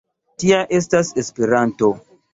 [0.43, 1.95] Tia estas Esperanto.